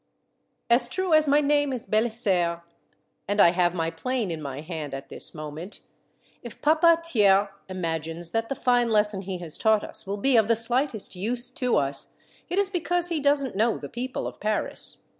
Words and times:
As 0.67 0.87
true 0.87 1.13
as 1.13 1.27
my 1.27 1.41
name 1.41 1.71
is 1.71 1.85
Bdlisaire, 1.85 2.61
and 3.27 3.39
I 3.39 3.51
have 3.51 3.75
my 3.75 3.91
plane 3.91 4.31
in 4.31 4.41
my 4.41 4.61
hand 4.61 4.95
at 4.95 5.09
this 5.09 5.35
moment, 5.35 5.81
if 6.41 6.59
Papa 6.59 7.03
Thiers 7.05 7.49
imagines 7.69 8.31
that 8.31 8.49
the 8.49 8.55
fine 8.55 8.89
lesson 8.89 9.21
he 9.21 9.37
has 9.37 9.59
taught 9.59 9.83
us 9.83 10.07
will 10.07 10.17
be 10.17 10.37
of 10.37 10.47
the 10.47 10.55
sHghtest 10.55 11.13
use 11.15 11.51
to 11.51 11.77
us, 11.77 12.13
it 12.49 12.57
is 12.57 12.71
because 12.71 13.09
he 13.09 13.19
does 13.19 13.45
n't 13.45 13.55
know 13.55 13.77
the 13.77 13.89
people 13.89 14.25
of 14.25 14.39
Paris. 14.39 14.97